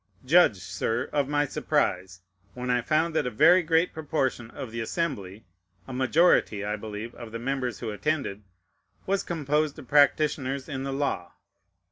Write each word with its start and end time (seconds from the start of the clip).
Judge, 0.25 0.57
Sir, 0.57 1.11
of 1.13 1.27
my 1.27 1.45
surprise, 1.45 2.21
when 2.55 2.71
I 2.71 2.81
found 2.81 3.15
that 3.15 3.27
a 3.27 3.29
very 3.29 3.61
great 3.61 3.93
proportion 3.93 4.49
of 4.49 4.71
the 4.71 4.79
Assembly 4.79 5.45
(a 5.87 5.93
majority, 5.93 6.65
I 6.65 6.75
believe, 6.75 7.13
of 7.13 7.31
the 7.31 7.37
members 7.37 7.81
who 7.81 7.91
attended) 7.91 8.41
was 9.05 9.21
composed 9.21 9.77
of 9.77 9.87
practitioners 9.87 10.67
in 10.67 10.81
the 10.81 10.91
law. 10.91 11.33